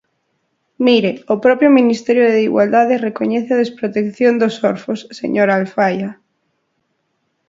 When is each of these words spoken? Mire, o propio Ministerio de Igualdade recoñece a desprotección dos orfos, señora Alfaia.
Mire, 0.85 1.11
o 1.33 1.35
propio 1.45 1.69
Ministerio 1.79 2.25
de 2.33 2.39
Igualdade 2.49 3.03
recoñece 3.07 3.49
a 3.53 3.61
desprotección 3.63 4.33
dos 4.41 4.55
orfos, 4.71 4.99
señora 5.19 5.53
Alfaia. 5.59 6.09